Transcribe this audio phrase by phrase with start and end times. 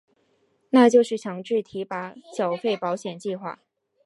[0.71, 3.59] 那就是强制提拨缴费保险计划。